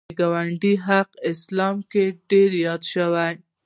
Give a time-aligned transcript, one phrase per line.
[0.09, 3.29] د ګاونډي حق اسلام کې ډېر یاد شوی